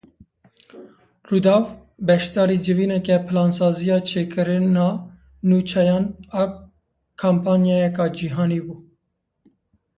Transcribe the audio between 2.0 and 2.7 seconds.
beşdarî